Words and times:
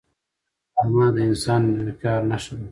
غرمه 0.77 1.07
د 1.15 1.17
انساني 1.27 1.73
وقار 1.87 2.21
نښه 2.31 2.55
ده 2.59 2.67